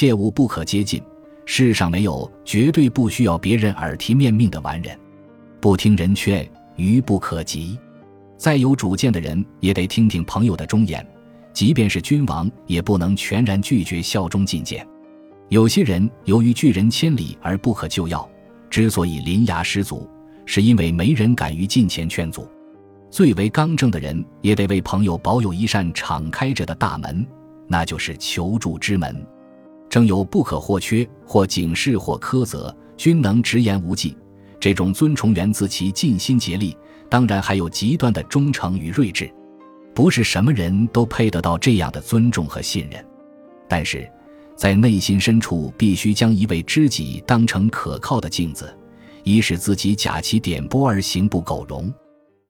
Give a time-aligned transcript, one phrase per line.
[0.00, 0.98] 切勿不可接近。
[1.44, 4.98] 世上没有绝对不需要别人耳提面命的完人，
[5.60, 7.78] 不听人劝，愚不可及。
[8.38, 11.06] 再有主见的人，也得听听朋友的忠言。
[11.52, 14.88] 即便是君王，也不能全然拒绝效忠进谏。
[15.50, 18.26] 有些人由于拒人千里而不可救药，
[18.70, 20.08] 之所以临崖失足，
[20.46, 22.48] 是因为没人敢于近前劝阻。
[23.10, 27.26] 最为刚正的人，也得为朋友保有一扇敞开着的大门，
[27.68, 29.14] 那就是求助之门。
[29.90, 34.16] 正有不可或缺，或警示，或苛责，均能直言无忌。
[34.60, 36.76] 这种尊崇源自其尽心竭力，
[37.08, 39.28] 当然还有极端的忠诚与睿智。
[39.92, 43.04] 不是什么人都配得到这样的尊重和信任，
[43.68, 44.08] 但是，
[44.54, 48.72] 在内心深处，必须将一位知己当成可靠的镜子，
[49.24, 51.92] 以使自己假其点拨而行不苟容。